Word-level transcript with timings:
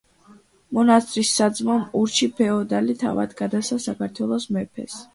მონასტრის 0.77 1.33
საძმომ 1.41 1.85
ურჩი 2.01 2.31
ფეოდალი 2.41 2.99
თავად 3.05 3.39
გადასცა 3.45 3.81
საქართველოს 3.89 4.53
მეფეს. 4.59 5.03